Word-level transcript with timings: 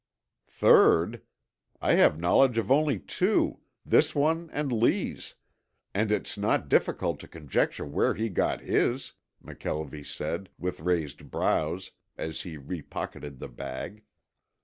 "Third? 0.49 1.21
I 1.79 1.93
have 1.93 2.19
knowledge 2.19 2.57
of 2.57 2.71
only 2.71 2.97
two, 2.97 3.59
this 3.85 4.15
one 4.15 4.49
and 4.51 4.71
Lee's, 4.71 5.35
and 5.93 6.11
it's 6.11 6.39
not 6.39 6.67
difficult 6.69 7.19
to 7.19 7.27
conjecture 7.27 7.85
where 7.85 8.15
he 8.15 8.27
got 8.27 8.61
his," 8.61 9.13
McKelvie 9.45 10.07
said, 10.07 10.49
with 10.57 10.79
raised 10.79 11.29
brows, 11.29 11.91
as 12.17 12.41
he 12.41 12.57
repocketed 12.57 13.37
the 13.37 13.47
bag. 13.47 14.01